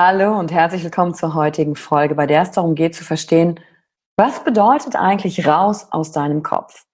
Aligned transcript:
Hallo 0.00 0.38
und 0.38 0.52
herzlich 0.52 0.84
willkommen 0.84 1.12
zur 1.12 1.34
heutigen 1.34 1.74
Folge, 1.74 2.14
bei 2.14 2.28
der 2.28 2.42
es 2.42 2.52
darum 2.52 2.76
geht 2.76 2.94
zu 2.94 3.02
verstehen, 3.02 3.58
was 4.16 4.44
bedeutet 4.44 4.94
eigentlich 4.94 5.44
raus 5.44 5.88
aus 5.90 6.12
deinem 6.12 6.44
Kopf? 6.44 6.84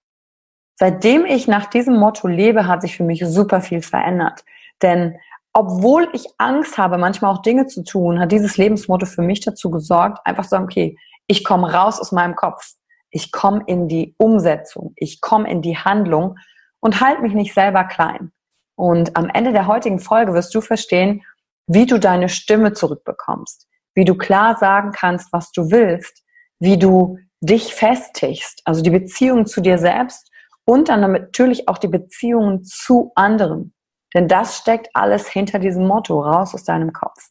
Seitdem 0.79 1.23
ich 1.23 1.47
nach 1.47 1.67
diesem 1.67 1.97
Motto 1.97 2.27
lebe, 2.27 2.65
hat 2.65 2.81
sich 2.81 2.97
für 2.97 3.03
mich 3.03 3.23
super 3.23 3.61
viel 3.61 3.83
verändert. 3.83 4.43
Denn 4.81 5.19
obwohl 5.53 6.09
ich 6.13 6.25
Angst 6.39 6.79
habe, 6.79 6.97
manchmal 6.97 7.31
auch 7.31 7.43
Dinge 7.43 7.67
zu 7.67 7.83
tun, 7.83 8.19
hat 8.19 8.31
dieses 8.31 8.57
Lebensmotto 8.57 9.05
für 9.05 9.21
mich 9.21 9.41
dazu 9.41 9.69
gesorgt, 9.69 10.25
einfach 10.25 10.45
zu 10.45 10.49
sagen, 10.49 10.65
okay, 10.65 10.97
ich 11.27 11.43
komme 11.43 11.71
raus 11.71 11.99
aus 11.99 12.11
meinem 12.11 12.35
Kopf. 12.35 12.71
Ich 13.11 13.31
komme 13.31 13.61
in 13.67 13.87
die 13.87 14.15
Umsetzung. 14.17 14.93
Ich 14.95 15.21
komme 15.21 15.47
in 15.47 15.61
die 15.61 15.77
Handlung 15.77 16.39
und 16.79 17.01
halte 17.01 17.21
mich 17.21 17.35
nicht 17.35 17.53
selber 17.53 17.83
klein. 17.83 18.31
Und 18.75 19.15
am 19.15 19.29
Ende 19.29 19.51
der 19.51 19.67
heutigen 19.67 19.99
Folge 19.99 20.33
wirst 20.33 20.55
du 20.55 20.61
verstehen, 20.61 21.21
wie 21.67 21.85
du 21.85 21.99
deine 21.99 22.29
Stimme 22.29 22.73
zurückbekommst, 22.73 23.67
wie 23.93 24.05
du 24.05 24.15
klar 24.15 24.57
sagen 24.57 24.91
kannst, 24.91 25.31
was 25.33 25.51
du 25.51 25.71
willst, 25.71 26.23
wie 26.59 26.77
du 26.77 27.17
dich 27.41 27.73
festigst, 27.73 28.61
also 28.65 28.81
die 28.81 28.89
Beziehung 28.89 29.45
zu 29.45 29.61
dir 29.61 29.77
selbst 29.77 30.31
und 30.65 30.89
dann 30.89 31.01
natürlich 31.11 31.67
auch 31.67 31.77
die 31.77 31.87
Beziehungen 31.87 32.63
zu 32.63 33.11
anderen. 33.15 33.73
Denn 34.13 34.27
das 34.27 34.57
steckt 34.57 34.89
alles 34.93 35.27
hinter 35.27 35.59
diesem 35.59 35.87
Motto, 35.87 36.21
raus 36.21 36.53
aus 36.53 36.63
deinem 36.63 36.93
Kopf. 36.93 37.29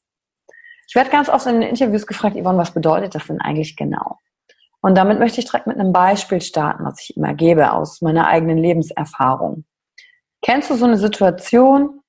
Ich 0.86 0.94
werde 0.94 1.10
ganz 1.10 1.28
oft 1.28 1.46
in 1.46 1.60
den 1.60 1.70
Interviews 1.70 2.06
gefragt, 2.06 2.36
Yvonne, 2.36 2.58
was 2.58 2.72
bedeutet 2.72 3.14
das 3.14 3.26
denn 3.26 3.40
eigentlich 3.40 3.76
genau? 3.76 4.18
Und 4.82 4.96
damit 4.96 5.18
möchte 5.18 5.40
ich 5.40 5.46
direkt 5.46 5.66
mit 5.66 5.78
einem 5.78 5.92
Beispiel 5.92 6.42
starten, 6.42 6.84
was 6.84 7.00
ich 7.00 7.16
immer 7.16 7.32
gebe 7.32 7.72
aus 7.72 8.02
meiner 8.02 8.26
eigenen 8.26 8.58
Lebenserfahrung. 8.58 9.64
Kennst 10.42 10.68
du 10.68 10.74
so 10.74 10.84
eine 10.84 10.98
Situation, 10.98 12.02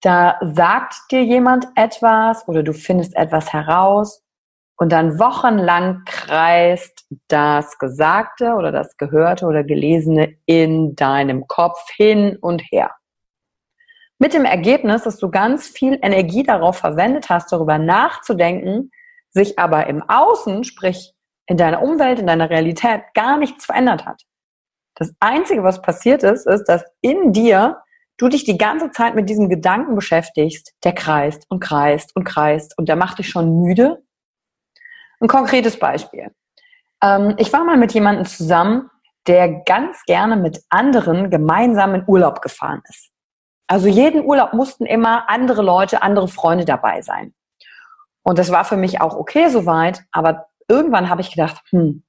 da 0.00 0.38
sagt 0.42 0.94
dir 1.10 1.24
jemand 1.24 1.66
etwas 1.74 2.46
oder 2.46 2.62
du 2.62 2.72
findest 2.72 3.16
etwas 3.16 3.52
heraus 3.52 4.22
und 4.76 4.92
dann 4.92 5.18
wochenlang 5.18 6.02
kreist 6.06 7.04
das 7.26 7.78
Gesagte 7.78 8.54
oder 8.54 8.70
das 8.70 8.96
Gehörte 8.96 9.46
oder 9.46 9.64
Gelesene 9.64 10.36
in 10.46 10.94
deinem 10.94 11.48
Kopf 11.48 11.90
hin 11.90 12.38
und 12.40 12.62
her. 12.70 12.92
Mit 14.20 14.34
dem 14.34 14.44
Ergebnis, 14.44 15.02
dass 15.02 15.18
du 15.18 15.30
ganz 15.30 15.68
viel 15.68 15.98
Energie 16.02 16.42
darauf 16.42 16.78
verwendet 16.78 17.28
hast, 17.28 17.52
darüber 17.52 17.78
nachzudenken, 17.78 18.90
sich 19.30 19.58
aber 19.58 19.86
im 19.86 20.02
Außen, 20.08 20.64
sprich 20.64 21.12
in 21.46 21.56
deiner 21.56 21.82
Umwelt, 21.82 22.18
in 22.18 22.26
deiner 22.26 22.50
Realität 22.50 23.02
gar 23.14 23.36
nichts 23.36 23.66
verändert 23.66 24.06
hat. 24.06 24.22
Das 24.94 25.12
Einzige, 25.20 25.62
was 25.62 25.82
passiert 25.82 26.22
ist, 26.22 26.46
ist, 26.46 26.64
dass 26.64 26.84
in 27.00 27.32
dir 27.32 27.80
du 28.18 28.28
dich 28.28 28.44
die 28.44 28.58
ganze 28.58 28.90
Zeit 28.90 29.14
mit 29.14 29.28
diesem 29.28 29.48
Gedanken 29.48 29.94
beschäftigst, 29.94 30.74
der 30.84 30.92
kreist 30.92 31.46
und 31.48 31.60
kreist 31.60 32.14
und 32.14 32.24
kreist 32.24 32.76
und 32.76 32.88
der 32.88 32.96
macht 32.96 33.18
dich 33.18 33.28
schon 33.28 33.62
müde. 33.62 34.02
Ein 35.20 35.28
konkretes 35.28 35.78
Beispiel. 35.78 36.30
Ähm, 37.02 37.34
ich 37.38 37.52
war 37.52 37.64
mal 37.64 37.76
mit 37.76 37.94
jemandem 37.94 38.26
zusammen, 38.26 38.90
der 39.26 39.62
ganz 39.64 40.04
gerne 40.04 40.36
mit 40.36 40.62
anderen 40.68 41.30
gemeinsam 41.30 41.94
in 41.94 42.04
Urlaub 42.06 42.42
gefahren 42.42 42.82
ist. 42.88 43.10
Also 43.66 43.86
jeden 43.86 44.24
Urlaub 44.24 44.52
mussten 44.54 44.86
immer 44.86 45.28
andere 45.28 45.62
Leute, 45.62 46.02
andere 46.02 46.28
Freunde 46.28 46.64
dabei 46.64 47.02
sein. 47.02 47.34
Und 48.22 48.38
das 48.38 48.50
war 48.50 48.64
für 48.64 48.76
mich 48.76 49.00
auch 49.00 49.14
okay 49.14 49.48
soweit, 49.48 50.04
aber 50.10 50.46
irgendwann 50.68 51.08
habe 51.08 51.20
ich 51.20 51.30
gedacht, 51.30 51.62
hm, 51.70 52.02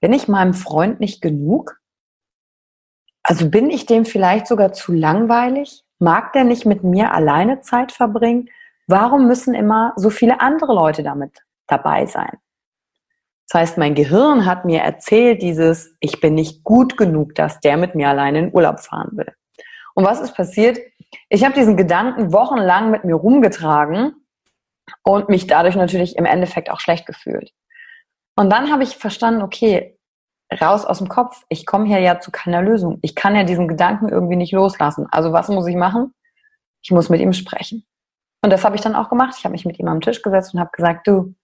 bin 0.00 0.12
ich 0.12 0.28
meinem 0.28 0.54
Freund 0.54 1.00
nicht 1.00 1.20
genug? 1.20 1.78
Also 3.28 3.50
bin 3.50 3.70
ich 3.70 3.86
dem 3.86 4.04
vielleicht 4.04 4.46
sogar 4.46 4.72
zu 4.72 4.92
langweilig? 4.92 5.82
Mag 5.98 6.32
der 6.32 6.44
nicht 6.44 6.64
mit 6.64 6.84
mir 6.84 7.12
alleine 7.12 7.60
Zeit 7.60 7.90
verbringen? 7.90 8.50
Warum 8.86 9.26
müssen 9.26 9.52
immer 9.52 9.94
so 9.96 10.10
viele 10.10 10.40
andere 10.40 10.72
Leute 10.72 11.02
damit 11.02 11.42
dabei 11.66 12.06
sein? 12.06 12.38
Das 13.48 13.60
heißt, 13.60 13.78
mein 13.78 13.96
Gehirn 13.96 14.46
hat 14.46 14.64
mir 14.64 14.82
erzählt, 14.82 15.42
dieses, 15.42 15.96
ich 15.98 16.20
bin 16.20 16.36
nicht 16.36 16.62
gut 16.62 16.96
genug, 16.96 17.34
dass 17.34 17.58
der 17.58 17.76
mit 17.76 17.96
mir 17.96 18.10
alleine 18.10 18.38
in 18.38 18.54
Urlaub 18.54 18.78
fahren 18.78 19.10
will. 19.14 19.32
Und 19.94 20.04
was 20.04 20.20
ist 20.20 20.36
passiert? 20.36 20.78
Ich 21.28 21.44
habe 21.44 21.54
diesen 21.54 21.76
Gedanken 21.76 22.32
wochenlang 22.32 22.92
mit 22.92 23.02
mir 23.02 23.16
rumgetragen 23.16 24.14
und 25.02 25.28
mich 25.28 25.48
dadurch 25.48 25.74
natürlich 25.74 26.16
im 26.16 26.26
Endeffekt 26.26 26.70
auch 26.70 26.78
schlecht 26.78 27.06
gefühlt. 27.06 27.52
Und 28.36 28.50
dann 28.50 28.70
habe 28.70 28.84
ich 28.84 28.96
verstanden, 28.96 29.42
okay, 29.42 29.95
raus 30.52 30.84
aus 30.84 30.98
dem 30.98 31.08
Kopf. 31.08 31.44
Ich 31.48 31.66
komme 31.66 31.86
hier 31.86 32.00
ja 32.00 32.20
zu 32.20 32.30
keiner 32.30 32.62
Lösung. 32.62 32.98
Ich 33.02 33.14
kann 33.14 33.34
ja 33.34 33.44
diesen 33.44 33.68
Gedanken 33.68 34.08
irgendwie 34.08 34.36
nicht 34.36 34.52
loslassen. 34.52 35.06
Also 35.10 35.32
was 35.32 35.48
muss 35.48 35.66
ich 35.66 35.76
machen? 35.76 36.14
Ich 36.82 36.90
muss 36.90 37.08
mit 37.08 37.20
ihm 37.20 37.32
sprechen. 37.32 37.84
Und 38.42 38.50
das 38.50 38.64
habe 38.64 38.76
ich 38.76 38.82
dann 38.82 38.94
auch 38.94 39.08
gemacht. 39.08 39.34
Ich 39.38 39.44
habe 39.44 39.52
mich 39.52 39.64
mit 39.64 39.78
ihm 39.78 39.88
am 39.88 40.00
Tisch 40.00 40.22
gesetzt 40.22 40.54
und 40.54 40.60
habe 40.60 40.70
gesagt, 40.72 41.06
du, 41.06 41.34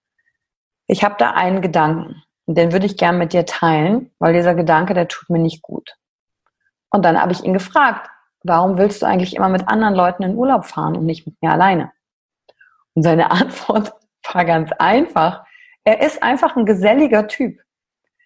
ich 0.87 1.03
habe 1.03 1.17
da 1.19 1.33
einen 1.33 1.61
Gedanken. 1.61 2.23
Und 2.47 2.59
den 2.59 2.73
würde 2.73 2.87
ich 2.87 2.97
gern 2.97 3.19
mit 3.19 3.33
dir 3.33 3.47
teilen, 3.47 4.11
weil 4.19 4.35
dieser 4.35 4.55
Gedanke, 4.55 4.95
der 4.95 5.09
tut 5.09 5.31
mir 5.31 5.39
nicht 5.39 5.63
gut. 5.63 5.97
Und 6.91 7.05
dann 7.05 7.21
habe 7.21 7.33
ich 7.33 7.43
ihn 7.43 7.55
gefragt, 7.55 8.11
warum 8.45 8.79
willst 8.79 9.03
du 9.03 9.07
eigentlich 9.07 9.35
immer 9.35 9.49
mit 9.49 9.69
anderen 9.69 9.95
Leuten 9.95 10.23
in 10.23 10.37
Urlaub 10.37 10.67
fahren 10.67 10.97
und 10.97 11.07
nicht 11.07 11.27
mit 11.27 11.41
mir 11.41 11.51
alleine? 11.51 11.93
Und 12.95 13.03
seine 13.03 13.31
Antwort 13.33 13.95
war 14.33 14.45
ganz 14.45 14.71
einfach. 14.79 15.45
Er 15.85 16.03
ist 16.03 16.23
einfach 16.23 16.57
ein 16.57 16.67
geselliger 16.67 17.27
Typ. 17.27 17.59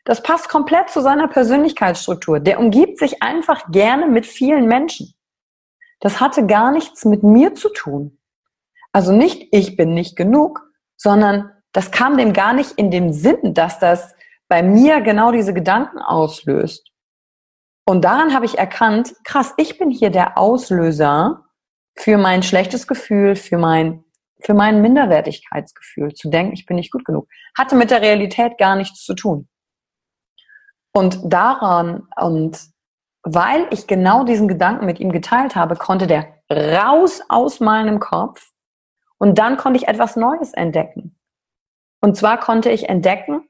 Das 0.06 0.22
passt 0.22 0.48
komplett 0.48 0.88
zu 0.88 1.02
seiner 1.02 1.26
Persönlichkeitsstruktur. 1.26 2.38
Der 2.38 2.60
umgibt 2.60 3.00
sich 3.00 3.24
einfach 3.24 3.72
gerne 3.72 4.06
mit 4.06 4.24
vielen 4.24 4.66
Menschen. 4.66 5.14
Das 5.98 6.20
hatte 6.20 6.46
gar 6.46 6.70
nichts 6.70 7.04
mit 7.04 7.24
mir 7.24 7.56
zu 7.56 7.68
tun. 7.70 8.16
Also 8.92 9.10
nicht, 9.10 9.48
ich 9.50 9.76
bin 9.76 9.94
nicht 9.94 10.14
genug, 10.14 10.62
sondern 10.96 11.50
das 11.72 11.90
kam 11.90 12.16
dem 12.16 12.32
gar 12.32 12.52
nicht 12.52 12.72
in 12.76 12.92
den 12.92 13.12
Sinn, 13.12 13.52
dass 13.52 13.80
das 13.80 14.14
bei 14.46 14.62
mir 14.62 15.00
genau 15.00 15.32
diese 15.32 15.52
Gedanken 15.52 15.98
auslöst. 15.98 16.88
Und 17.84 18.04
daran 18.04 18.32
habe 18.32 18.46
ich 18.46 18.58
erkannt, 18.58 19.12
krass, 19.24 19.54
ich 19.56 19.76
bin 19.76 19.90
hier 19.90 20.10
der 20.10 20.38
Auslöser 20.38 21.46
für 21.98 22.16
mein 22.16 22.44
schlechtes 22.44 22.86
Gefühl, 22.86 23.34
für 23.34 23.58
mein, 23.58 24.04
für 24.40 24.54
mein 24.54 24.82
Minderwertigkeitsgefühl, 24.82 26.14
zu 26.14 26.30
denken, 26.30 26.52
ich 26.52 26.64
bin 26.64 26.76
nicht 26.76 26.92
gut 26.92 27.04
genug. 27.04 27.28
Hatte 27.58 27.74
mit 27.74 27.90
der 27.90 28.02
Realität 28.02 28.56
gar 28.56 28.76
nichts 28.76 29.04
zu 29.04 29.14
tun. 29.14 29.48
Und 30.96 31.30
daran, 31.30 32.08
und 32.18 32.58
weil 33.22 33.66
ich 33.70 33.86
genau 33.86 34.24
diesen 34.24 34.48
Gedanken 34.48 34.86
mit 34.86 34.98
ihm 34.98 35.12
geteilt 35.12 35.54
habe, 35.54 35.76
konnte 35.76 36.06
der 36.06 36.26
raus 36.50 37.20
aus 37.28 37.60
meinem 37.60 38.00
Kopf 38.00 38.50
und 39.18 39.36
dann 39.36 39.58
konnte 39.58 39.78
ich 39.78 39.88
etwas 39.88 40.16
Neues 40.16 40.54
entdecken. 40.54 41.18
Und 42.00 42.16
zwar 42.16 42.40
konnte 42.40 42.70
ich 42.70 42.88
entdecken, 42.88 43.46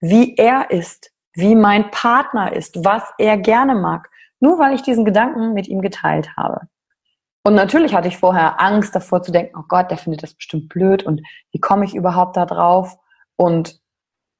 wie 0.00 0.34
er 0.36 0.70
ist, 0.70 1.12
wie 1.34 1.54
mein 1.54 1.90
Partner 1.90 2.54
ist, 2.54 2.82
was 2.82 3.02
er 3.18 3.36
gerne 3.36 3.74
mag, 3.74 4.08
nur 4.40 4.58
weil 4.58 4.74
ich 4.74 4.80
diesen 4.80 5.04
Gedanken 5.04 5.52
mit 5.52 5.68
ihm 5.68 5.82
geteilt 5.82 6.38
habe. 6.38 6.68
Und 7.44 7.54
natürlich 7.54 7.94
hatte 7.94 8.08
ich 8.08 8.16
vorher 8.16 8.62
Angst 8.62 8.94
davor 8.94 9.22
zu 9.22 9.30
denken, 9.30 9.58
oh 9.58 9.64
Gott, 9.68 9.90
der 9.90 9.98
findet 9.98 10.22
das 10.22 10.32
bestimmt 10.32 10.70
blöd 10.70 11.02
und 11.02 11.20
wie 11.52 11.60
komme 11.60 11.84
ich 11.84 11.94
überhaupt 11.94 12.38
da 12.38 12.46
drauf? 12.46 12.96
Und 13.36 13.78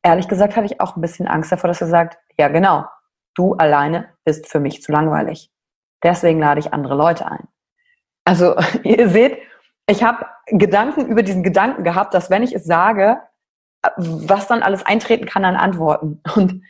ehrlich 0.03 0.29
gesagt 0.29 0.57
hatte 0.57 0.65
ich 0.65 0.81
auch 0.81 0.97
ein 0.97 1.03
bisschen 1.03 1.29
Angst 1.29 1.53
davor, 1.53 1.69
dass 1.69 1.83
er 1.83 1.89
sagt, 1.89 2.17
ja 2.39 2.49
genau, 2.49 2.85
du 3.35 3.55
alleine 3.55 4.11
bist 4.25 4.49
für 4.49 4.61
mich 4.61 4.83
zu 4.83 4.93
langweilig. 4.93 5.51
Deswegen 6.03 6.39
lade 6.39 6.61
ich 6.61 6.73
andere 6.73 6.95
Leute 6.95 7.27
ein. 7.31 7.49
Also 8.25 8.57
ihr 8.85 9.09
seht, 9.09 9.39
ich 9.89 10.03
habe 10.03 10.27
Gedanken 10.47 11.07
über 11.07 11.23
diesen 11.23 11.43
Gedanken 11.43 11.85
gehabt, 11.85 12.15
dass 12.15 12.31
wenn 12.31 12.43
ich 12.43 12.55
es 12.55 12.65
sage, 12.65 13.19
was 13.97 14.47
dann 14.49 14.63
alles 14.63 14.85
eintreten 14.85 15.27
kann 15.27 15.45
an 15.45 15.57
Antworten. 15.57 16.21
Und 16.35 16.63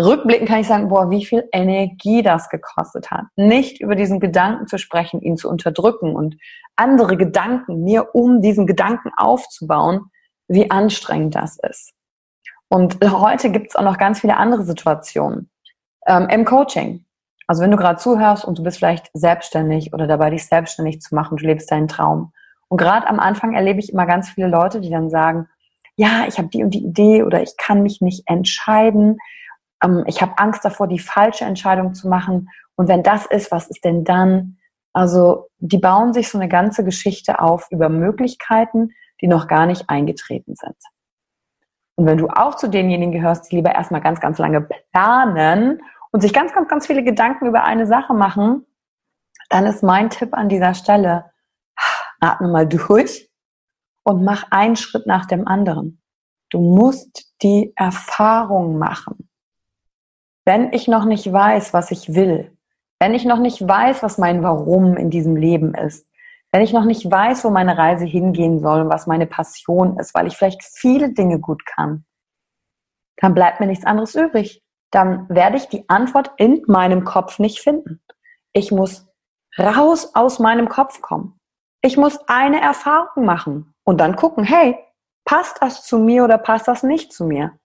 rückblickend 0.00 0.48
kann 0.48 0.60
ich 0.60 0.66
sagen, 0.66 0.88
boah, 0.88 1.10
wie 1.10 1.24
viel 1.24 1.48
Energie 1.52 2.22
das 2.22 2.48
gekostet 2.48 3.10
hat, 3.10 3.24
nicht 3.36 3.80
über 3.80 3.94
diesen 3.94 4.20
Gedanken 4.20 4.66
zu 4.66 4.78
sprechen, 4.78 5.20
ihn 5.20 5.36
zu 5.36 5.48
unterdrücken 5.48 6.14
und 6.14 6.36
andere 6.76 7.16
Gedanken 7.16 7.84
mir 7.84 8.14
um 8.14 8.40
diesen 8.40 8.66
Gedanken 8.66 9.10
aufzubauen, 9.16 10.10
wie 10.48 10.70
anstrengend 10.70 11.34
das 11.34 11.58
ist. 11.68 11.92
Und 12.68 12.98
heute 13.04 13.50
gibt 13.50 13.68
es 13.68 13.76
auch 13.76 13.82
noch 13.82 13.98
ganz 13.98 14.20
viele 14.20 14.36
andere 14.36 14.64
Situationen 14.64 15.50
ähm, 16.06 16.28
im 16.28 16.44
Coaching. 16.44 17.04
Also 17.46 17.62
wenn 17.62 17.70
du 17.70 17.76
gerade 17.76 17.98
zuhörst 17.98 18.44
und 18.44 18.58
du 18.58 18.62
bist 18.62 18.78
vielleicht 18.78 19.10
selbstständig 19.12 19.92
oder 19.92 20.06
dabei, 20.06 20.30
dich 20.30 20.46
selbstständig 20.46 21.00
zu 21.00 21.14
machen, 21.14 21.36
du 21.36 21.46
lebst 21.46 21.70
deinen 21.70 21.88
Traum. 21.88 22.32
Und 22.68 22.78
gerade 22.78 23.06
am 23.06 23.20
Anfang 23.20 23.54
erlebe 23.54 23.80
ich 23.80 23.92
immer 23.92 24.06
ganz 24.06 24.30
viele 24.30 24.48
Leute, 24.48 24.80
die 24.80 24.90
dann 24.90 25.10
sagen, 25.10 25.48
ja, 25.96 26.24
ich 26.26 26.38
habe 26.38 26.48
die 26.48 26.64
und 26.64 26.70
die 26.70 26.84
Idee 26.84 27.22
oder 27.22 27.42
ich 27.42 27.56
kann 27.56 27.82
mich 27.82 28.00
nicht 28.00 28.24
entscheiden. 28.26 29.18
Ähm, 29.82 30.04
ich 30.06 30.22
habe 30.22 30.38
Angst 30.38 30.64
davor, 30.64 30.88
die 30.88 30.98
falsche 30.98 31.44
Entscheidung 31.44 31.94
zu 31.94 32.08
machen. 32.08 32.48
Und 32.76 32.88
wenn 32.88 33.02
das 33.02 33.26
ist, 33.26 33.52
was 33.52 33.68
ist 33.68 33.84
denn 33.84 34.04
dann? 34.04 34.58
Also 34.92 35.48
die 35.58 35.78
bauen 35.78 36.12
sich 36.12 36.28
so 36.28 36.38
eine 36.38 36.48
ganze 36.48 36.84
Geschichte 36.84 37.40
auf 37.40 37.68
über 37.70 37.88
Möglichkeiten, 37.88 38.90
die 39.20 39.28
noch 39.28 39.46
gar 39.46 39.66
nicht 39.66 39.88
eingetreten 39.88 40.54
sind. 40.56 40.76
Und 41.96 42.06
wenn 42.06 42.18
du 42.18 42.28
auch 42.28 42.56
zu 42.56 42.68
denjenigen 42.68 43.12
gehörst, 43.12 43.50
die 43.50 43.56
lieber 43.56 43.74
erstmal 43.74 44.00
ganz, 44.00 44.20
ganz 44.20 44.38
lange 44.38 44.68
planen 44.92 45.82
und 46.10 46.20
sich 46.20 46.32
ganz, 46.32 46.52
ganz, 46.52 46.68
ganz 46.68 46.86
viele 46.86 47.04
Gedanken 47.04 47.46
über 47.46 47.64
eine 47.64 47.86
Sache 47.86 48.14
machen, 48.14 48.66
dann 49.48 49.66
ist 49.66 49.82
mein 49.82 50.10
Tipp 50.10 50.34
an 50.34 50.48
dieser 50.48 50.74
Stelle, 50.74 51.30
atme 52.20 52.48
mal 52.48 52.66
durch 52.66 53.30
und 54.02 54.24
mach 54.24 54.50
einen 54.50 54.76
Schritt 54.76 55.06
nach 55.06 55.26
dem 55.26 55.46
anderen. 55.46 56.00
Du 56.50 56.60
musst 56.60 57.32
die 57.42 57.72
Erfahrung 57.76 58.78
machen. 58.78 59.28
Wenn 60.44 60.72
ich 60.72 60.88
noch 60.88 61.04
nicht 61.04 61.32
weiß, 61.32 61.72
was 61.72 61.90
ich 61.90 62.14
will, 62.14 62.56
wenn 62.98 63.14
ich 63.14 63.24
noch 63.24 63.38
nicht 63.38 63.66
weiß, 63.66 64.02
was 64.02 64.18
mein 64.18 64.42
Warum 64.42 64.96
in 64.96 65.10
diesem 65.10 65.36
Leben 65.36 65.74
ist, 65.74 66.08
wenn 66.54 66.62
ich 66.62 66.72
noch 66.72 66.84
nicht 66.84 67.10
weiß, 67.10 67.44
wo 67.44 67.50
meine 67.50 67.76
Reise 67.76 68.04
hingehen 68.04 68.60
soll 68.60 68.82
und 68.82 68.88
was 68.88 69.08
meine 69.08 69.26
Passion 69.26 69.98
ist, 69.98 70.14
weil 70.14 70.28
ich 70.28 70.36
vielleicht 70.36 70.62
viele 70.62 71.12
Dinge 71.12 71.40
gut 71.40 71.66
kann, 71.66 72.04
dann 73.16 73.34
bleibt 73.34 73.58
mir 73.58 73.66
nichts 73.66 73.84
anderes 73.84 74.14
übrig. 74.14 74.62
Dann 74.92 75.28
werde 75.28 75.56
ich 75.56 75.66
die 75.66 75.88
Antwort 75.88 76.30
in 76.36 76.62
meinem 76.68 77.02
Kopf 77.02 77.40
nicht 77.40 77.58
finden. 77.58 78.00
Ich 78.52 78.70
muss 78.70 79.04
raus 79.58 80.14
aus 80.14 80.38
meinem 80.38 80.68
Kopf 80.68 81.00
kommen. 81.00 81.40
Ich 81.82 81.96
muss 81.96 82.20
eine 82.28 82.60
Erfahrung 82.60 83.24
machen 83.24 83.74
und 83.82 84.00
dann 84.00 84.14
gucken, 84.14 84.44
hey, 84.44 84.78
passt 85.24 85.60
das 85.60 85.82
zu 85.82 85.98
mir 85.98 86.22
oder 86.22 86.38
passt 86.38 86.68
das 86.68 86.84
nicht 86.84 87.12
zu 87.12 87.24
mir? 87.24 87.58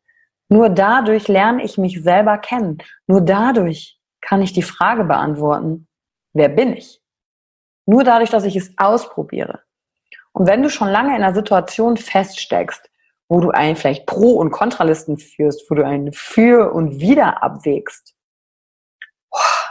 Nur 0.47 0.67
dadurch 0.67 1.27
lerne 1.27 1.63
ich 1.63 1.77
mich 1.77 2.01
selber 2.01 2.39
kennen. 2.39 2.79
Nur 3.05 3.21
dadurch 3.21 3.99
kann 4.19 4.41
ich 4.41 4.51
die 4.51 4.63
Frage 4.63 5.03
beantworten, 5.03 5.87
wer 6.33 6.49
bin 6.49 6.75
ich? 6.75 6.99
Nur 7.89 8.03
dadurch, 8.03 8.29
dass 8.29 8.43
ich 8.43 8.55
es 8.55 8.71
ausprobiere. 8.77 9.63
Und 10.31 10.47
wenn 10.47 10.61
du 10.61 10.69
schon 10.69 10.89
lange 10.89 11.09
in 11.09 11.23
einer 11.23 11.33
Situation 11.33 11.97
feststeckst, 11.97 12.87
wo 13.27 13.39
du 13.39 13.49
einen 13.49 13.75
vielleicht 13.75 14.05
Pro- 14.05 14.37
und 14.37 14.51
Kontralisten 14.51 15.17
führst, 15.17 15.65
wo 15.71 15.73
du 15.73 15.83
einen 15.83 16.13
Für 16.13 16.71
und 16.71 16.99
Wider 16.99 17.41
abwägst, 17.41 18.15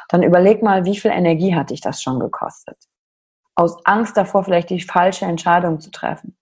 dann 0.08 0.24
überleg 0.24 0.64
mal, 0.64 0.84
wie 0.84 0.98
viel 0.98 1.12
Energie 1.12 1.54
hat 1.54 1.70
dich 1.70 1.80
das 1.80 2.02
schon 2.02 2.18
gekostet? 2.18 2.76
Aus 3.54 3.86
Angst 3.86 4.16
davor, 4.16 4.42
vielleicht 4.42 4.70
die 4.70 4.80
falsche 4.80 5.24
Entscheidung 5.24 5.78
zu 5.78 5.92
treffen. 5.92 6.36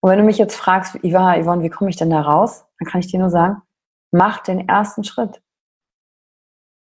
Und 0.00 0.10
wenn 0.10 0.18
du 0.18 0.24
mich 0.24 0.38
jetzt 0.38 0.56
fragst, 0.56 0.96
Yvonne, 0.96 1.62
wie 1.62 1.70
komme 1.70 1.90
ich 1.90 1.96
denn 1.96 2.10
da 2.10 2.22
raus? 2.22 2.66
Dann 2.80 2.88
kann 2.88 2.98
ich 2.98 3.06
dir 3.06 3.20
nur 3.20 3.30
sagen, 3.30 3.62
mach 4.10 4.38
den 4.38 4.68
ersten 4.68 5.04
Schritt. 5.04 5.40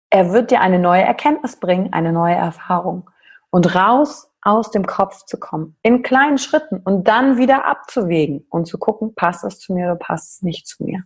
Er 0.09 0.33
wird 0.33 0.51
dir 0.51 0.59
eine 0.59 0.79
neue 0.79 1.03
Erkenntnis 1.03 1.57
bringen, 1.57 1.93
eine 1.93 2.11
neue 2.11 2.35
Erfahrung. 2.35 3.09
Und 3.51 3.75
raus 3.75 4.31
aus 4.41 4.71
dem 4.71 4.85
Kopf 4.85 5.25
zu 5.25 5.37
kommen, 5.37 5.75
in 5.81 6.01
kleinen 6.01 6.37
Schritten 6.37 6.79
und 6.79 7.07
dann 7.07 7.37
wieder 7.37 7.65
abzuwägen 7.65 8.45
und 8.49 8.65
zu 8.67 8.77
gucken, 8.77 9.15
passt 9.15 9.43
es 9.43 9.59
zu 9.59 9.73
mir 9.73 9.85
oder 9.85 9.95
passt 9.95 10.35
es 10.35 10.41
nicht 10.43 10.67
zu 10.67 10.83
mir. 10.83 11.03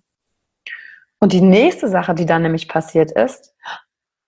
Und 1.19 1.31
die 1.31 1.41
nächste 1.41 1.87
Sache, 1.87 2.13
die 2.13 2.25
dann 2.25 2.41
nämlich 2.41 2.67
passiert 2.67 3.11
ist, 3.11 3.55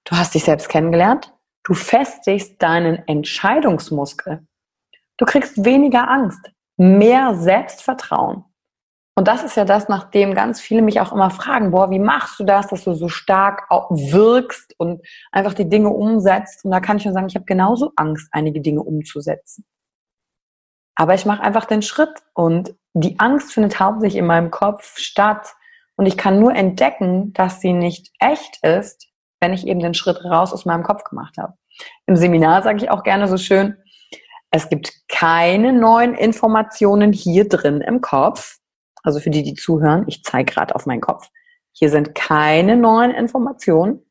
du 0.05 0.15
hast 0.15 0.34
dich 0.34 0.45
selbst 0.45 0.69
kennengelernt, 0.69 1.34
du 1.63 1.74
festigst 1.74 2.62
deinen 2.62 3.05
Entscheidungsmuskel. 3.07 4.48
Du 5.17 5.25
kriegst 5.25 5.63
weniger 5.63 6.10
Angst 6.10 6.51
mehr 6.77 7.36
Selbstvertrauen. 7.36 8.43
Und 9.17 9.29
das 9.29 9.43
ist 9.43 9.55
ja 9.55 9.63
das, 9.63 9.88
nachdem 9.88 10.34
ganz 10.34 10.60
viele 10.60 10.81
mich 10.81 11.00
auch 11.00 11.13
immer 11.13 11.29
fragen, 11.29 11.72
boah, 11.72 11.89
wie 11.89 12.00
machst 12.00 12.38
du 12.38 12.43
das, 12.43 12.67
dass 12.67 12.84
du 12.84 12.93
so 12.93 13.07
stark 13.07 13.63
wirkst 13.69 14.75
und 14.77 15.01
einfach 15.31 15.53
die 15.53 15.69
Dinge 15.69 15.89
umsetzt? 15.89 16.65
Und 16.65 16.72
da 16.72 16.81
kann 16.81 16.98
ich 16.98 17.05
nur 17.05 17.13
sagen, 17.13 17.27
ich 17.27 17.36
habe 17.36 17.45
genauso 17.45 17.93
Angst, 17.95 18.27
einige 18.31 18.60
Dinge 18.60 18.84
umzusetzen. 18.84 19.65
Aber 20.95 21.13
ich 21.13 21.25
mache 21.25 21.43
einfach 21.43 21.65
den 21.65 21.81
Schritt 21.81 22.12
und 22.34 22.75
die 22.93 23.19
Angst 23.19 23.53
findet 23.53 23.79
hauptsächlich 23.79 24.19
in 24.19 24.25
meinem 24.25 24.51
Kopf 24.51 24.98
statt. 24.98 25.53
Und 25.95 26.05
ich 26.05 26.17
kann 26.17 26.39
nur 26.39 26.53
entdecken, 26.53 27.31
dass 27.34 27.62
sie 27.62 27.72
nicht 27.72 28.12
echt 28.19 28.62
ist, 28.63 29.07
wenn 29.39 29.53
ich 29.53 29.65
eben 29.65 29.79
den 29.79 29.93
Schritt 29.93 30.25
raus 30.25 30.51
aus 30.51 30.65
meinem 30.65 30.84
Kopf 30.84 31.05
gemacht 31.05 31.38
habe. 31.38 31.53
Im 32.05 32.17
Seminar 32.17 32.63
sage 32.63 32.79
ich 32.79 32.89
auch 32.89 33.03
gerne 33.03 33.27
so 33.27 33.38
schön, 33.38 33.77
es 34.51 34.69
gibt 34.69 34.91
keine 35.10 35.74
neuen 35.74 36.15
Informationen 36.15 37.12
hier 37.13 37.48
drin 37.48 37.81
im 37.81 38.01
Kopf. 38.01 38.57
Also 39.06 39.20
für 39.20 39.30
die, 39.30 39.44
die 39.44 39.54
zuhören, 39.54 40.04
ich 40.08 40.24
zeige 40.24 40.52
gerade 40.52 40.76
auf 40.76 40.88
meinen 40.88 41.02
Kopf. 41.02 41.30
Hier 41.72 41.90
sind 41.90 42.16
keine 42.16 42.76
neuen 42.76 43.12
Informationen. 43.12 44.04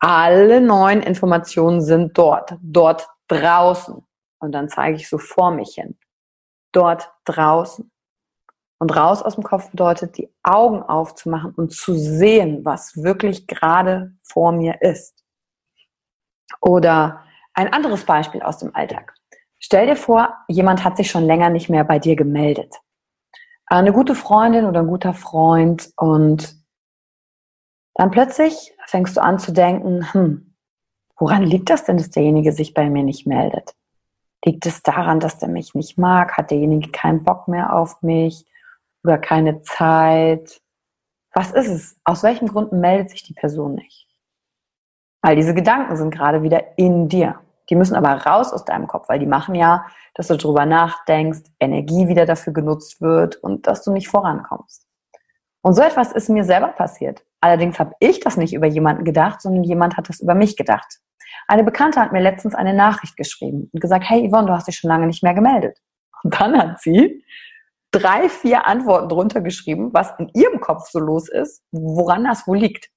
Alle 0.00 0.60
neuen 0.60 1.02
Informationen 1.02 1.80
sind 1.80 2.18
dort, 2.18 2.56
dort 2.60 3.08
draußen. 3.28 4.04
Und 4.40 4.52
dann 4.52 4.68
zeige 4.68 4.96
ich 4.96 5.08
so 5.08 5.18
vor 5.18 5.52
mich 5.52 5.74
hin. 5.76 5.96
Dort 6.72 7.12
draußen. 7.24 7.92
Und 8.80 8.96
raus 8.96 9.22
aus 9.22 9.36
dem 9.36 9.44
Kopf 9.44 9.70
bedeutet, 9.70 10.18
die 10.18 10.28
Augen 10.42 10.82
aufzumachen 10.82 11.52
und 11.54 11.72
zu 11.72 11.94
sehen, 11.94 12.64
was 12.64 12.96
wirklich 12.96 13.46
gerade 13.46 14.16
vor 14.24 14.50
mir 14.50 14.82
ist. 14.82 15.24
Oder 16.60 17.22
ein 17.54 17.72
anderes 17.72 18.04
Beispiel 18.04 18.42
aus 18.42 18.58
dem 18.58 18.74
Alltag. 18.74 19.14
Stell 19.60 19.86
dir 19.86 19.94
vor, 19.94 20.34
jemand 20.48 20.82
hat 20.82 20.96
sich 20.96 21.08
schon 21.08 21.24
länger 21.24 21.50
nicht 21.50 21.68
mehr 21.68 21.84
bei 21.84 22.00
dir 22.00 22.16
gemeldet. 22.16 22.74
Eine 23.72 23.94
gute 23.94 24.14
Freundin 24.14 24.66
oder 24.66 24.80
ein 24.80 24.86
guter 24.86 25.14
Freund 25.14 25.94
und 25.96 26.62
dann 27.94 28.10
plötzlich 28.10 28.74
fängst 28.84 29.16
du 29.16 29.22
an 29.22 29.38
zu 29.38 29.50
denken, 29.50 30.12
hm, 30.12 30.54
woran 31.16 31.42
liegt 31.42 31.70
das 31.70 31.84
denn, 31.84 31.96
dass 31.96 32.10
derjenige 32.10 32.52
sich 32.52 32.74
bei 32.74 32.90
mir 32.90 33.02
nicht 33.02 33.26
meldet? 33.26 33.74
Liegt 34.44 34.66
es 34.66 34.82
daran, 34.82 35.20
dass 35.20 35.38
der 35.38 35.48
mich 35.48 35.74
nicht 35.74 35.96
mag? 35.96 36.36
Hat 36.36 36.50
derjenige 36.50 36.90
keinen 36.90 37.24
Bock 37.24 37.48
mehr 37.48 37.74
auf 37.74 38.02
mich 38.02 38.44
oder 39.04 39.16
keine 39.16 39.62
Zeit? 39.62 40.60
Was 41.32 41.50
ist 41.52 41.68
es? 41.68 41.98
Aus 42.04 42.22
welchen 42.22 42.48
Gründen 42.48 42.78
meldet 42.78 43.08
sich 43.08 43.22
die 43.22 43.32
Person 43.32 43.76
nicht? 43.76 44.06
All 45.22 45.34
diese 45.34 45.54
Gedanken 45.54 45.96
sind 45.96 46.10
gerade 46.10 46.42
wieder 46.42 46.76
in 46.76 47.08
dir. 47.08 47.40
Die 47.72 47.76
müssen 47.76 47.96
aber 47.96 48.12
raus 48.26 48.52
aus 48.52 48.66
deinem 48.66 48.86
Kopf, 48.86 49.08
weil 49.08 49.18
die 49.18 49.24
machen 49.24 49.54
ja, 49.54 49.86
dass 50.12 50.28
du 50.28 50.36
darüber 50.36 50.66
nachdenkst, 50.66 51.40
Energie 51.58 52.06
wieder 52.06 52.26
dafür 52.26 52.52
genutzt 52.52 53.00
wird 53.00 53.36
und 53.36 53.66
dass 53.66 53.82
du 53.82 53.92
nicht 53.92 54.08
vorankommst. 54.08 54.86
Und 55.62 55.72
so 55.72 55.80
etwas 55.80 56.12
ist 56.12 56.28
mir 56.28 56.44
selber 56.44 56.68
passiert. 56.68 57.24
Allerdings 57.40 57.78
habe 57.78 57.94
ich 57.98 58.20
das 58.20 58.36
nicht 58.36 58.52
über 58.52 58.66
jemanden 58.66 59.06
gedacht, 59.06 59.40
sondern 59.40 59.64
jemand 59.64 59.96
hat 59.96 60.10
das 60.10 60.20
über 60.20 60.34
mich 60.34 60.58
gedacht. 60.58 60.98
Eine 61.48 61.64
Bekannte 61.64 61.98
hat 61.98 62.12
mir 62.12 62.20
letztens 62.20 62.54
eine 62.54 62.74
Nachricht 62.74 63.16
geschrieben 63.16 63.70
und 63.72 63.80
gesagt, 63.80 64.04
hey 64.06 64.28
Yvonne, 64.28 64.48
du 64.48 64.52
hast 64.52 64.68
dich 64.68 64.76
schon 64.76 64.88
lange 64.90 65.06
nicht 65.06 65.22
mehr 65.22 65.32
gemeldet. 65.32 65.78
Und 66.24 66.38
dann 66.38 66.58
hat 66.58 66.78
sie 66.82 67.24
drei, 67.90 68.28
vier 68.28 68.66
Antworten 68.66 69.08
drunter 69.08 69.40
geschrieben, 69.40 69.94
was 69.94 70.12
in 70.18 70.28
ihrem 70.34 70.60
Kopf 70.60 70.90
so 70.90 70.98
los 70.98 71.26
ist, 71.30 71.62
woran 71.70 72.24
das 72.24 72.46
wohl 72.46 72.58
liegt. 72.58 72.90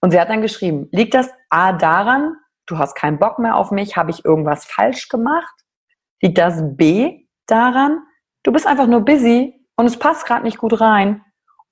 Und 0.00 0.12
sie 0.12 0.20
hat 0.20 0.28
dann 0.28 0.42
geschrieben, 0.42 0.86
liegt 0.92 1.14
das 1.14 1.28
A 1.50 1.72
daran, 1.72 2.36
du 2.66 2.78
hast 2.78 2.94
keinen 2.94 3.18
Bock 3.18 3.38
mehr 3.38 3.56
auf 3.56 3.70
mich, 3.70 3.96
habe 3.96 4.10
ich 4.10 4.24
irgendwas 4.24 4.64
falsch 4.64 5.08
gemacht? 5.08 5.54
Liegt 6.20 6.38
das 6.38 6.62
B 6.76 7.26
daran, 7.46 8.02
du 8.42 8.52
bist 8.52 8.66
einfach 8.66 8.86
nur 8.86 9.00
busy 9.00 9.66
und 9.76 9.86
es 9.86 9.98
passt 9.98 10.26
gerade 10.26 10.44
nicht 10.44 10.58
gut 10.58 10.80
rein? 10.80 11.24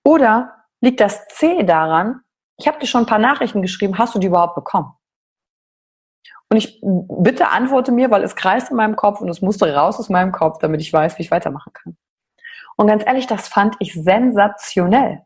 Oder 0.04 0.64
liegt 0.80 1.00
das 1.00 1.26
C 1.28 1.62
daran, 1.62 2.20
ich 2.56 2.68
habe 2.68 2.78
dir 2.78 2.86
schon 2.86 3.02
ein 3.02 3.06
paar 3.06 3.18
Nachrichten 3.18 3.62
geschrieben, 3.62 3.98
hast 3.98 4.14
du 4.14 4.18
die 4.18 4.28
überhaupt 4.28 4.54
bekommen? 4.54 4.92
Und 6.50 6.58
ich 6.58 6.80
bitte 6.82 7.48
antworte 7.48 7.90
mir, 7.90 8.10
weil 8.10 8.22
es 8.22 8.36
kreist 8.36 8.70
in 8.70 8.76
meinem 8.76 8.96
Kopf 8.96 9.20
und 9.20 9.28
es 9.28 9.40
musste 9.40 9.74
raus 9.74 9.98
aus 9.98 10.08
meinem 10.08 10.30
Kopf, 10.30 10.58
damit 10.58 10.80
ich 10.80 10.92
weiß, 10.92 11.18
wie 11.18 11.22
ich 11.22 11.30
weitermachen 11.30 11.72
kann. 11.72 11.96
Und 12.76 12.86
ganz 12.86 13.04
ehrlich, 13.04 13.26
das 13.26 13.48
fand 13.48 13.76
ich 13.80 13.94
sensationell. 13.94 15.22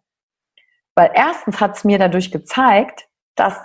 Weil 0.94 1.10
erstens 1.14 1.60
hat 1.60 1.76
es 1.76 1.84
mir 1.84 1.98
dadurch 1.98 2.30
gezeigt, 2.30 3.08
dass 3.34 3.60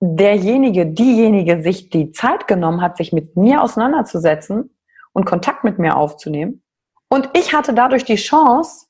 derjenige, 0.00 0.86
diejenige 0.86 1.62
sich 1.62 1.90
die 1.90 2.12
Zeit 2.12 2.46
genommen 2.46 2.80
hat, 2.80 2.96
sich 2.96 3.12
mit 3.12 3.36
mir 3.36 3.62
auseinanderzusetzen 3.62 4.76
und 5.12 5.24
Kontakt 5.24 5.64
mit 5.64 5.78
mir 5.78 5.96
aufzunehmen. 5.96 6.62
Und 7.10 7.30
ich 7.34 7.52
hatte 7.52 7.74
dadurch 7.74 8.04
die 8.04 8.16
Chance, 8.16 8.86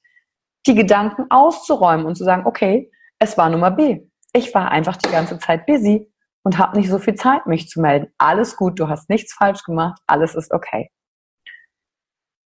die 0.67 0.75
Gedanken 0.75 1.27
auszuräumen 1.31 2.07
und 2.07 2.17
zu 2.17 2.25
sagen, 2.25 2.47
okay, 2.47 2.91
es 3.19 3.39
war 3.39 3.49
Nummer 3.49 3.71
B. 3.71 4.03
Ich 4.33 4.55
war 4.55 4.71
einfach 4.71 4.97
die 4.97 5.11
ganze 5.11 5.39
Zeit 5.39 5.67
busy 5.67 6.13
und 6.43 6.59
habe 6.59 6.77
nicht 6.77 6.91
so 6.91 6.99
viel 6.99 7.15
Zeit, 7.15 7.47
mich 7.47 7.69
zu 7.69 7.81
melden. 7.81 8.13
Alles 8.19 8.57
gut, 8.57 8.79
du 8.79 8.89
hast 8.89 9.09
nichts 9.09 9.33
falsch 9.33 9.63
gemacht, 9.65 10.01
alles 10.07 10.35
ist 10.35 10.53
okay. 10.53 10.91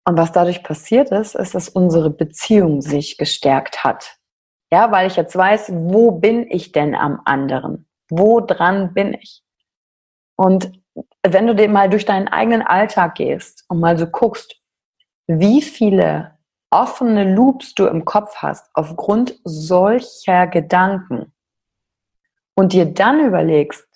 Und 0.07 0.19
was 0.19 0.33
dadurch 0.33 0.63
passiert 0.63 1.11
ist, 1.11 1.35
ist, 1.35 1.55
dass 1.55 1.69
unsere 1.69 2.11
Beziehung 2.11 2.81
sich 2.81 3.17
gestärkt 3.17 3.85
hat. 3.85 4.17
Ja, 4.73 4.91
weil 4.93 5.07
ich 5.07 5.17
jetzt 5.17 5.37
weiß, 5.37 5.73
wo 5.73 6.13
bin 6.13 6.47
ich 6.51 6.73
denn 6.73 6.95
am 6.95 7.21
anderen? 7.25 7.90
Wo 8.11 8.41
dran 8.41 8.93
bin 8.93 9.15
ich? 9.15 9.43
Und 10.37 10.73
wenn 11.27 11.47
du 11.47 11.55
dir 11.55 11.69
mal 11.69 11.89
durch 11.89 12.05
deinen 12.05 12.29
eigenen 12.29 12.63
Alltag 12.63 13.15
gehst 13.15 13.65
und 13.69 13.81
mal 13.81 13.99
so 13.99 14.07
guckst, 14.07 14.61
wie 15.27 15.63
viele 15.63 16.39
offene 16.71 17.35
Loops 17.35 17.75
du 17.75 17.87
im 17.87 18.05
Kopf 18.05 18.37
hast 18.37 18.71
aufgrund 18.75 19.39
solcher 19.45 20.47
Gedanken 20.47 21.33
und 22.55 22.73
dir 22.73 22.87
dann 22.87 23.21
überlegst, 23.21 23.87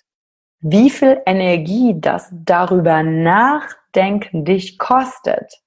wie 0.59 0.89
viel 0.89 1.21
Energie 1.25 1.95
das 1.99 2.29
darüber 2.31 3.03
nachdenken 3.03 4.45
dich 4.45 4.77
kostet. 4.77 5.61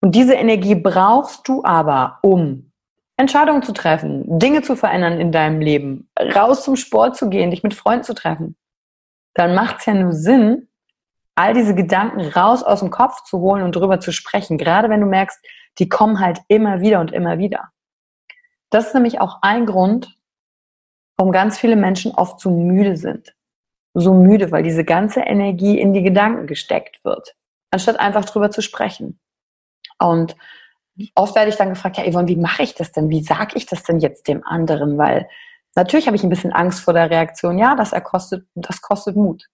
Und 0.00 0.14
diese 0.14 0.34
Energie 0.34 0.74
brauchst 0.74 1.46
du 1.48 1.64
aber, 1.64 2.18
um 2.22 2.72
Entscheidungen 3.16 3.62
zu 3.62 3.72
treffen, 3.72 4.38
Dinge 4.38 4.62
zu 4.62 4.76
verändern 4.76 5.20
in 5.20 5.32
deinem 5.32 5.60
Leben, 5.60 6.08
raus 6.18 6.64
zum 6.64 6.76
Sport 6.76 7.16
zu 7.16 7.30
gehen, 7.30 7.50
dich 7.50 7.62
mit 7.62 7.74
Freunden 7.74 8.04
zu 8.04 8.14
treffen. 8.14 8.56
Dann 9.34 9.54
macht 9.54 9.78
es 9.78 9.86
ja 9.86 9.94
nur 9.94 10.12
Sinn, 10.12 10.68
all 11.34 11.54
diese 11.54 11.74
Gedanken 11.74 12.20
raus 12.20 12.62
aus 12.62 12.80
dem 12.80 12.90
Kopf 12.90 13.22
zu 13.24 13.38
holen 13.40 13.62
und 13.62 13.76
drüber 13.76 14.00
zu 14.00 14.12
sprechen. 14.12 14.58
Gerade 14.58 14.88
wenn 14.88 15.00
du 15.00 15.06
merkst, 15.06 15.38
die 15.78 15.88
kommen 15.88 16.20
halt 16.20 16.40
immer 16.48 16.80
wieder 16.80 17.00
und 17.00 17.12
immer 17.12 17.38
wieder. 17.38 17.70
Das 18.70 18.88
ist 18.88 18.94
nämlich 18.94 19.20
auch 19.20 19.38
ein 19.42 19.66
Grund, 19.66 20.14
warum 21.16 21.32
ganz 21.32 21.58
viele 21.58 21.76
Menschen 21.76 22.12
oft 22.12 22.40
so 22.40 22.50
müde 22.50 22.96
sind. 22.96 23.34
So 23.94 24.12
müde, 24.12 24.50
weil 24.50 24.62
diese 24.62 24.84
ganze 24.84 25.20
Energie 25.20 25.78
in 25.78 25.94
die 25.94 26.02
Gedanken 26.02 26.46
gesteckt 26.46 27.02
wird, 27.04 27.34
anstatt 27.70 27.98
einfach 27.98 28.24
drüber 28.24 28.50
zu 28.50 28.60
sprechen. 28.60 29.18
Und 29.98 30.36
oft 31.14 31.34
werde 31.34 31.50
ich 31.50 31.56
dann 31.56 31.70
gefragt, 31.70 31.98
ja, 31.98 32.10
Yvonne, 32.10 32.28
wie 32.28 32.36
mache 32.36 32.62
ich 32.62 32.74
das 32.74 32.92
denn? 32.92 33.08
Wie 33.08 33.22
sage 33.22 33.56
ich 33.56 33.66
das 33.66 33.82
denn 33.82 34.00
jetzt 34.00 34.28
dem 34.28 34.44
anderen? 34.44 34.98
Weil 34.98 35.28
natürlich 35.74 36.06
habe 36.06 36.16
ich 36.16 36.22
ein 36.22 36.30
bisschen 36.30 36.52
Angst 36.52 36.80
vor 36.80 36.94
der 36.94 37.10
Reaktion. 37.10 37.58
Ja, 37.58 37.74
das, 37.74 37.92
kostet, 38.04 38.46
das 38.54 38.80
kostet 38.80 39.16
Mut. 39.16 39.44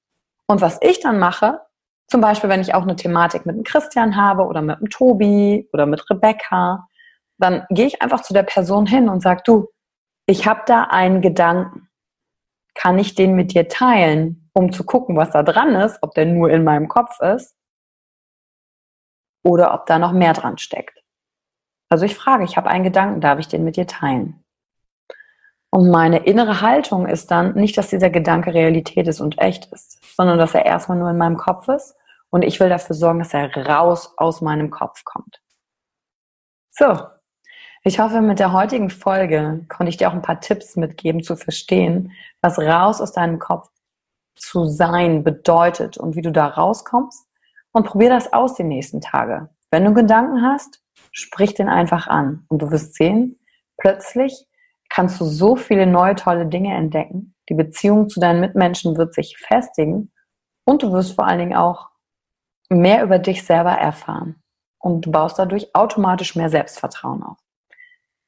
Und 0.46 0.60
was 0.60 0.78
ich 0.80 1.00
dann 1.00 1.18
mache, 1.18 1.60
zum 2.08 2.20
Beispiel, 2.20 2.50
wenn 2.50 2.60
ich 2.60 2.74
auch 2.74 2.82
eine 2.82 2.96
Thematik 2.96 3.46
mit 3.46 3.54
einem 3.54 3.64
Christian 3.64 4.16
habe 4.16 4.44
oder 4.44 4.60
mit 4.62 4.78
einem 4.78 4.90
Tobi 4.90 5.68
oder 5.72 5.86
mit 5.86 6.08
Rebecca, 6.10 6.86
dann 7.38 7.64
gehe 7.70 7.86
ich 7.86 8.02
einfach 8.02 8.22
zu 8.22 8.34
der 8.34 8.42
Person 8.42 8.86
hin 8.86 9.08
und 9.08 9.22
sage, 9.22 9.42
du, 9.44 9.68
ich 10.26 10.46
habe 10.46 10.62
da 10.66 10.84
einen 10.84 11.22
Gedanken. 11.22 11.88
Kann 12.74 12.98
ich 12.98 13.14
den 13.14 13.34
mit 13.34 13.52
dir 13.52 13.68
teilen, 13.68 14.48
um 14.54 14.72
zu 14.72 14.84
gucken, 14.84 15.16
was 15.16 15.30
da 15.30 15.42
dran 15.42 15.74
ist, 15.74 15.98
ob 16.02 16.14
der 16.14 16.26
nur 16.26 16.50
in 16.50 16.64
meinem 16.64 16.88
Kopf 16.88 17.20
ist 17.20 17.54
oder 19.42 19.74
ob 19.74 19.86
da 19.86 19.98
noch 19.98 20.12
mehr 20.12 20.32
dran 20.32 20.58
steckt. 20.58 21.01
Also 21.92 22.06
ich 22.06 22.14
frage, 22.14 22.44
ich 22.44 22.56
habe 22.56 22.70
einen 22.70 22.84
Gedanken, 22.84 23.20
darf 23.20 23.38
ich 23.38 23.48
den 23.48 23.64
mit 23.64 23.76
dir 23.76 23.86
teilen? 23.86 24.42
Und 25.68 25.90
meine 25.90 26.24
innere 26.24 26.62
Haltung 26.62 27.06
ist 27.06 27.30
dann 27.30 27.52
nicht, 27.52 27.76
dass 27.76 27.90
dieser 27.90 28.08
Gedanke 28.08 28.54
Realität 28.54 29.06
ist 29.08 29.20
und 29.20 29.38
echt 29.38 29.66
ist, 29.74 30.02
sondern 30.16 30.38
dass 30.38 30.54
er 30.54 30.64
erstmal 30.64 30.96
nur 30.96 31.10
in 31.10 31.18
meinem 31.18 31.36
Kopf 31.36 31.68
ist 31.68 31.94
und 32.30 32.44
ich 32.44 32.58
will 32.60 32.70
dafür 32.70 32.96
sorgen, 32.96 33.18
dass 33.18 33.34
er 33.34 33.54
raus 33.66 34.14
aus 34.16 34.40
meinem 34.40 34.70
Kopf 34.70 35.04
kommt. 35.04 35.42
So, 36.70 36.98
ich 37.84 38.00
hoffe, 38.00 38.22
mit 38.22 38.38
der 38.38 38.54
heutigen 38.54 38.88
Folge 38.88 39.66
konnte 39.68 39.90
ich 39.90 39.98
dir 39.98 40.08
auch 40.08 40.14
ein 40.14 40.22
paar 40.22 40.40
Tipps 40.40 40.76
mitgeben, 40.76 41.22
zu 41.22 41.36
verstehen, 41.36 42.12
was 42.40 42.58
raus 42.58 43.02
aus 43.02 43.12
deinem 43.12 43.38
Kopf 43.38 43.68
zu 44.34 44.64
sein 44.64 45.24
bedeutet 45.24 45.98
und 45.98 46.16
wie 46.16 46.22
du 46.22 46.32
da 46.32 46.46
rauskommst 46.46 47.26
und 47.72 47.84
probier 47.84 48.08
das 48.08 48.32
aus 48.32 48.54
die 48.54 48.64
nächsten 48.64 49.02
Tage. 49.02 49.50
Wenn 49.70 49.84
du 49.84 49.92
Gedanken 49.92 50.40
hast, 50.40 50.81
sprich 51.12 51.54
den 51.54 51.68
einfach 51.68 52.06
an 52.06 52.44
und 52.48 52.62
du 52.62 52.70
wirst 52.70 52.94
sehen, 52.94 53.38
plötzlich 53.76 54.46
kannst 54.88 55.20
du 55.20 55.24
so 55.24 55.56
viele 55.56 55.86
neue 55.86 56.14
tolle 56.14 56.46
Dinge 56.46 56.74
entdecken. 56.74 57.34
Die 57.48 57.54
Beziehung 57.54 58.08
zu 58.08 58.20
deinen 58.20 58.40
Mitmenschen 58.40 58.96
wird 58.96 59.14
sich 59.14 59.36
festigen 59.38 60.12
und 60.64 60.82
du 60.82 60.92
wirst 60.92 61.14
vor 61.14 61.26
allen 61.26 61.38
Dingen 61.38 61.56
auch 61.56 61.88
mehr 62.68 63.02
über 63.02 63.18
dich 63.18 63.44
selber 63.44 63.72
erfahren 63.72 64.42
und 64.78 65.06
du 65.06 65.10
baust 65.10 65.38
dadurch 65.38 65.74
automatisch 65.74 66.36
mehr 66.36 66.50
Selbstvertrauen 66.50 67.22
auf. 67.22 67.38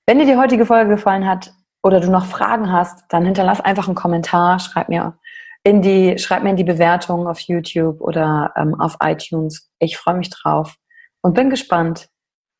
Wenn 0.07 0.19
dir 0.19 0.27
die 0.27 0.37
heutige 0.37 0.67
Folge 0.67 0.91
gefallen 0.91 1.27
hat 1.27 1.53
oder 1.83 2.01
du 2.01 2.11
noch 2.11 2.27
Fragen 2.27 2.71
hast, 2.73 3.05
dann 3.09 3.25
hinterlass 3.25 3.61
einfach 3.61 3.87
einen 3.87 3.95
Kommentar, 3.95 4.59
schreib 4.59 4.89
mir 4.89 5.19
in 5.65 5.81
die, 5.81 6.19
schreib 6.19 6.43
mir 6.43 6.51
in 6.51 6.57
die 6.57 6.65
Bewertung 6.65 7.27
auf 7.27 7.41
YouTube 7.41 8.01
oder 8.01 8.53
ähm, 8.57 8.79
auf 8.79 8.99
iTunes. 9.03 9.71
Ich 9.79 9.97
freue 9.97 10.17
mich 10.17 10.31
drauf 10.31 10.77
und 11.23 11.35
bin 11.35 11.49
gespannt, 11.49 12.09